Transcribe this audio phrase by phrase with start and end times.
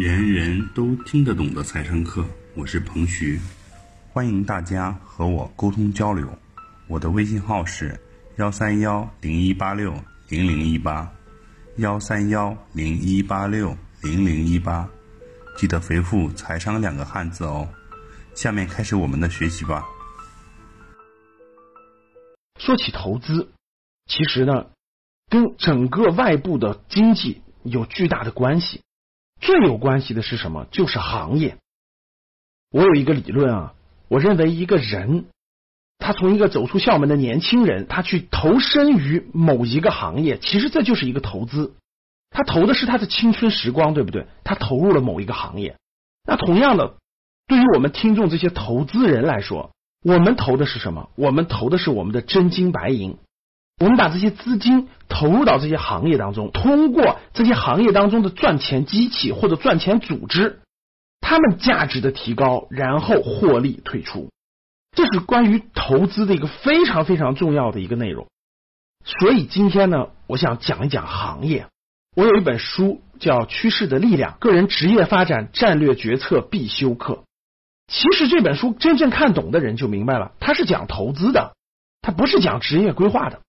[0.00, 3.38] 人人都听得懂的财商课，我是彭徐，
[4.08, 6.26] 欢迎大家和我沟通交流。
[6.88, 8.00] 我的微信号是
[8.38, 9.92] 幺三幺零一八六
[10.30, 11.06] 零零一八，
[11.76, 14.88] 幺三幺零一八六零零一八，
[15.58, 17.68] 记得回复“财商”两个汉字哦。
[18.34, 19.84] 下面开始我们的学习吧。
[22.58, 23.52] 说起投资，
[24.06, 24.64] 其实呢，
[25.28, 28.80] 跟整个外部的经济有巨大的关系。
[29.40, 30.66] 最有关系的是什么？
[30.70, 31.56] 就是行业。
[32.70, 33.74] 我有一个理论啊，
[34.08, 35.24] 我认为一个人，
[35.98, 41.74] 他从一个走出校门的年轻人，他去投身于某一个行业，其实这就是一个投资。
[42.30, 44.26] 他投的是他的青春时光，对不对？
[44.44, 45.76] 他投入了某一个行业。
[46.24, 46.94] 那同样的，
[47.48, 49.72] 对于我们听众这些投资人来说，
[50.04, 51.10] 我们投的是什么？
[51.16, 53.18] 我们投的是我们的真金白银。
[53.80, 60.60] 我们把这些资金投入到这些行业当中，通过这些行业当中的赚钱机器或者赚钱组织，
[61.20, 64.30] 他们价值的提高，然后获利退出，
[64.92, 68.26] 这是关于投资的一个非常非常重要的一个内容。
[69.02, 71.66] 所以今天呢，我想讲一讲行业。
[72.14, 77.14] 我有一本书叫《趋势的力量：个人职业发展战略决策必修课》。
[77.86, 81.54] 其实这本书真正看懂的人就明白了，它是讲投资的，
[82.02, 83.40] 它不是讲职业规划的。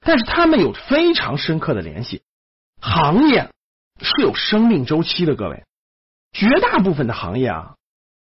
[0.00, 2.22] 但是他们有非常深刻的联系。
[2.80, 3.50] 行业
[4.00, 5.64] 是有生命周期的，各位，
[6.32, 7.74] 绝大部分的行业啊，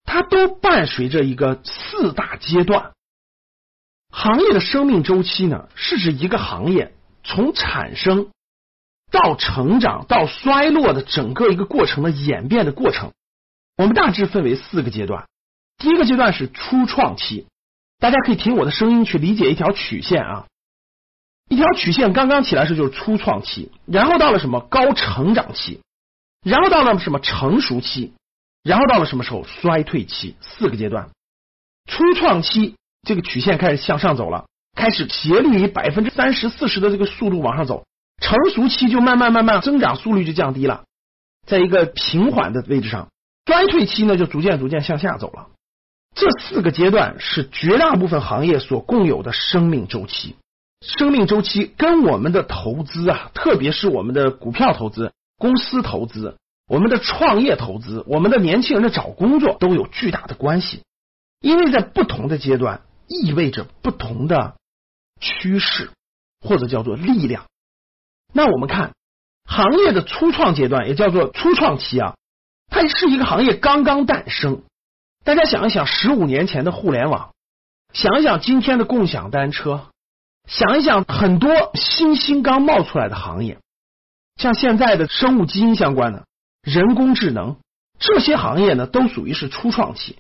[0.05, 2.93] 它都伴随着一个四大阶段。
[4.11, 8.31] 行业的生命周期呢，是指一个行业从产生
[9.11, 13.13] 到成长到衰落的整个一个过程的演变的过程。
[13.77, 15.27] 我们大致分为四个阶段。
[15.79, 17.49] 第一个阶段是初创期，
[17.99, 20.47] 大家可以听我的声音去理解一条曲线啊。
[21.49, 25.81] 一条曲线刚刚起来时就是初创期，然后到了什么高成长期，
[26.43, 28.15] 然后到了什么成熟期，
[28.63, 31.11] 然后到了什么时候衰退期，四个阶段。
[31.87, 37.85] 初创期这个曲线开始向上走了，开始斜率以百分之三十四十的这个速度往上走，
[38.23, 40.85] 成熟期就慢慢慢慢增长速率就降低了，
[41.47, 43.09] 在一个平缓的位置上，
[43.45, 45.49] 衰退期呢就逐渐逐渐向下走了。
[46.15, 50.37] 这四个阶段是绝大部分行业所共有的生命周期。
[50.87, 56.37] 生命周期跟我们的投资啊，特别是我们的股票投资、公司投资、
[56.69, 60.83] 我们的创业投资、我们的年轻人的找工作都有巨大的关系。
[61.41, 64.57] 因为在不同的阶段，意味着不同的
[65.21, 65.91] 趋势
[66.41, 67.45] 或者叫做力量。
[68.33, 68.93] 那我们看
[69.49, 72.15] 行业的初创阶段，也叫做初创期啊，
[72.69, 74.63] 它是一个行业刚刚诞生。
[75.25, 77.33] 大家想一想，十五年前的互联网，
[77.95, 79.87] 想一想今天的共享单车。
[80.49, 83.59] 想一想，很多新兴刚冒出来的行业，
[84.37, 86.27] 像现在的生物基因相关的、
[86.63, 87.57] 人工智能
[87.99, 90.19] 这些行业呢，都属于是初创期。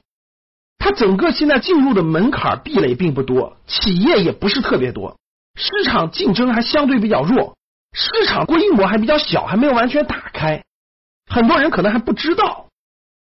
[0.78, 5.18] 它整个现在进入的门槛壁垒并不多，企业也不是特别多，
[5.54, 7.56] 市场竞争还相对比较弱，
[7.92, 10.64] 市场规模还比较小，还没有完全打开，
[11.26, 12.66] 很多人可能还不知道，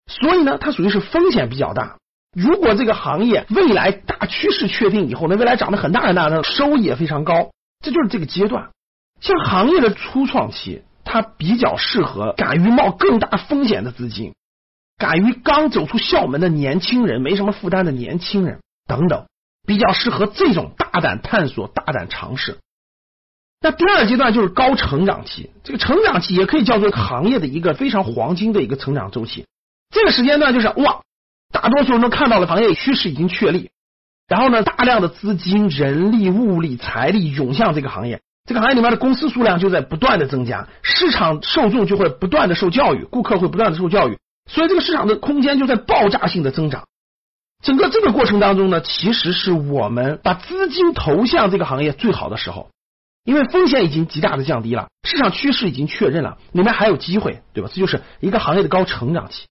[0.08, 1.98] 所以呢，它属于是风险比较大。
[2.32, 7.50] 如果这个行业未来大趋势确定以后，那未来涨得很大很大，的收益也非常高。
[7.84, 8.70] 这就是这个阶段。
[9.20, 14.34] 像行业的初创期，它比较适合敢于冒更大风险的资金，
[14.98, 19.26] 敢于刚走出校门的年轻人，没什么负担的年轻人等等，
[19.66, 22.60] 比较适合这种大胆探索、大胆尝试。
[23.60, 29.48] 那第二阶段就是高成长期，这个成长期也可以叫做行业的一个非常黄金的一个成长周期。
[29.90, 31.02] 这个时间段就是哇。
[31.52, 33.72] 大多数人都看到了行业趋势已经确立，
[34.28, 46.86] 然后呢，大量的资金、人力、物力、财力涌向这个行业，这个行业里面的公司数量就在不断的增加，市场受众就会不断的受教育，顾客会不断的受教育，所以这个市场的空间就在爆炸性的增长。
[47.64, 52.70] 整个这个过程当中呢，其实是我们把资金投向这个行业最好的时候，
[53.26, 57.70] 因为风险已经极大的降低了，市场趋势已经确认了，里面还有机会，对吧？
[57.74, 59.48] 这就是一个行业的高成长期。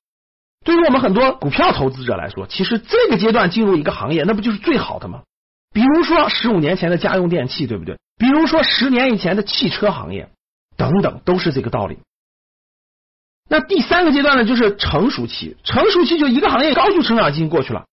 [0.69, 5.23] 对于我们很多股票投资者来说，其实这个阶段进入一个行业，那不就是最好的吗？
[5.73, 7.97] 比如说十五年前的家用电器，对不对？
[8.19, 10.29] 比如说十年以前的汽车行业，
[10.76, 11.97] 等等，都是这个道理。
[13.49, 15.56] 那第三个阶段呢，就是成熟期。
[15.65, 17.87] 成熟期就一个行业高速成长已经过去了，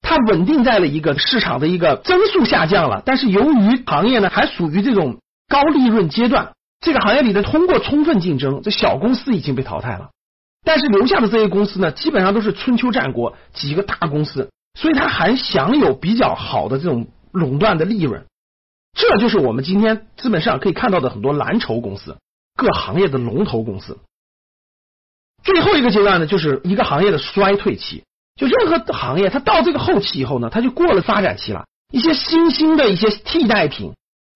[0.00, 5.18] 它稳定在了一个市场的一个增速下降了，但是由于行业呢还属于这种
[5.48, 10.10] 高利润阶段，这个行业里的通过充分竞争，这小公司已经被淘汰了。
[10.64, 18.24] 但是留下的这些公司呢，基本上都是春秋战国几个大公司，所以它还享有比较好的这种垄断的利润。
[18.94, 22.16] 这就是我们今天资本市场可以看到的很多蓝筹公司，
[22.56, 23.98] 各行业的龙头公司。
[25.42, 28.04] 最后一个阶段呢，就是一个行业的衰退期。
[28.36, 31.66] 就任何行业，它到这个后期以后呢，它就过了发展期了。
[31.92, 33.92] 一些新兴的一些替代品，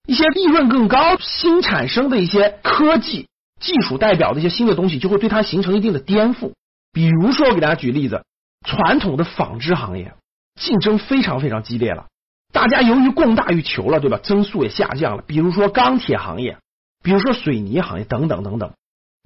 [0.07, 3.27] 一些利润更高、新产生的一些科技
[3.59, 6.53] 技术代表的一些新的东西，就会对它形成一定的颠覆。
[6.91, 8.23] 比如说，我给大家举例子，
[8.65, 10.13] 传统的纺织行业
[10.59, 12.07] 竞争非常非常激烈了，
[12.51, 14.17] 大家由于供大于求了，对吧？
[14.17, 15.23] 增速也下降了。
[15.25, 16.57] 比如说钢铁行业，
[17.03, 18.73] 比如说水泥行业等等等等，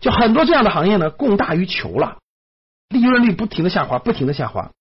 [0.01, 2.17] 就很多这样的行业呢，供大于求了，
[2.89, 4.71] 利润率不停的下滑，不停的下滑，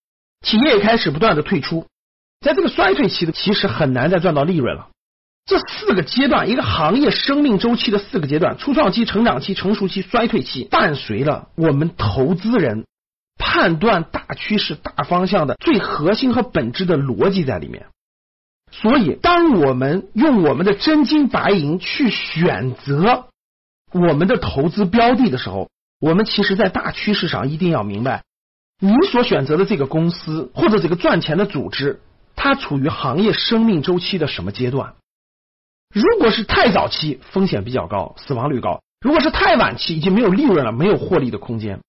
[0.45, 1.87] 企业也开始不断的退出。
[2.41, 4.89] 在这个衰退期的，其实很难再赚到利润了。
[5.47, 12.85] 这四个阶段，一个行业生命周期的四个阶段：初创期、成长期、成熟期、衰退期，伴随了我们投资人
[13.37, 17.87] 判断大趋势、大方向的最核心和本质的逻辑在里面。
[18.71, 23.27] 所以，当我们用我们的真金白银去选择
[23.93, 25.69] 我们的投资标的的时候，
[26.01, 28.23] 我们其实，在大趋势上一定要明白，
[28.79, 32.01] 你所选择的这个公司或者这个赚钱的组织。
[32.37, 34.95] 它处于行业生命周期的什么阶段？
[35.93, 41.81] 如果是太早期，风险比较高，死亡率高；如果是太晚期，已经没有利润了，没有获利的空间。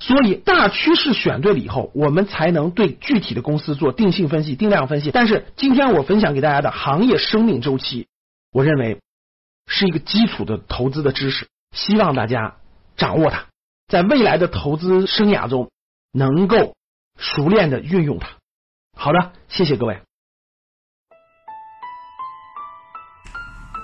[0.00, 5.10] 所以大趋势选对了以后，我们才能对具体的公司做定性分析、定量分析。
[5.10, 8.08] 但是今天我分享给大家的行业生命周期，
[8.50, 8.98] 我认为
[9.66, 12.56] 是一个基础的投资的知识，希望大家
[12.96, 13.46] 掌握它，
[13.86, 15.70] 在未来的投资生涯中
[16.12, 16.74] 能够
[17.18, 18.30] 熟练的运用它。
[18.96, 20.00] 好的，谢谢各位。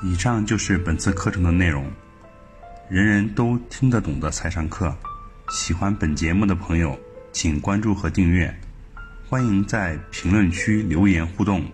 [0.02, 1.84] 以上就是本次课程的内容，
[2.88, 4.94] 人人都听得懂的财商课。
[5.50, 6.98] 喜欢本节目的朋友，
[7.32, 8.54] 请关注和订阅。
[9.28, 11.64] 欢迎在评论区留言互动，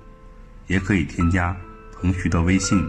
[0.67, 1.57] 也可以添加
[1.93, 2.85] 彭徐的微信：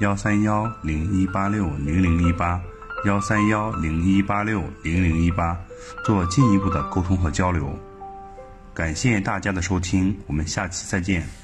[0.00, 2.60] 幺三幺零一八六零零一八
[3.04, 5.56] 幺三幺零一八六零零一八，
[6.04, 7.78] 做进一步的沟通和交流。
[8.72, 11.43] 感谢大家的收听，我们下期再见。